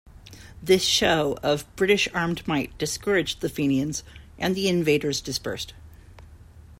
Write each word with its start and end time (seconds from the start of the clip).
This 0.63 0.83
show 0.83 1.37
of 1.43 1.63
British 1.75 2.07
armed 2.11 2.47
might 2.47 2.75
discouraged 2.79 3.41
the 3.41 3.49
Fenians, 3.49 4.03
and 4.39 4.55
the 4.55 4.67
invaders 4.67 5.21
dispersed. 5.21 5.75